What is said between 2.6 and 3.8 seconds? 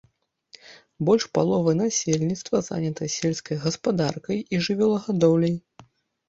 занята сельскай